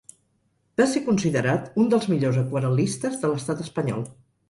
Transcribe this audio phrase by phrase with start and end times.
[0.81, 4.07] Va ser considerat un dels millors aquarel·listes de l'estat espanyol.